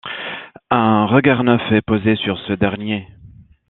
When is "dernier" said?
2.53-3.05